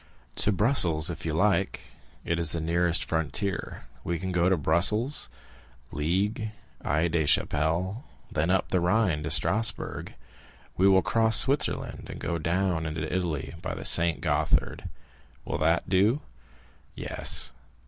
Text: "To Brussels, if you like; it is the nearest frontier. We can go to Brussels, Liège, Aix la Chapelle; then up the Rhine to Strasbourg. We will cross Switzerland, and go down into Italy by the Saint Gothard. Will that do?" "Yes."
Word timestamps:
"To 0.37 0.51
Brussels, 0.51 1.11
if 1.11 1.27
you 1.27 1.35
like; 1.35 1.81
it 2.25 2.39
is 2.39 2.53
the 2.53 2.59
nearest 2.59 3.03
frontier. 3.03 3.83
We 4.03 4.17
can 4.17 4.31
go 4.31 4.49
to 4.49 4.57
Brussels, 4.57 5.29
Liège, 5.93 6.49
Aix 6.83 7.13
la 7.13 7.25
Chapelle; 7.27 8.03
then 8.31 8.49
up 8.49 8.69
the 8.69 8.79
Rhine 8.79 9.21
to 9.21 9.29
Strasbourg. 9.29 10.15
We 10.75 10.87
will 10.87 11.03
cross 11.03 11.37
Switzerland, 11.37 12.09
and 12.09 12.19
go 12.19 12.39
down 12.39 12.87
into 12.87 13.15
Italy 13.15 13.53
by 13.61 13.75
the 13.75 13.85
Saint 13.85 14.21
Gothard. 14.21 14.89
Will 15.45 15.59
that 15.59 15.87
do?" 15.87 16.21
"Yes." 16.95 17.53